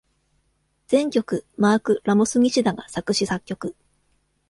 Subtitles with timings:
[0.87, 3.75] 全曲マーク・ラモス・西田が作詞・作曲。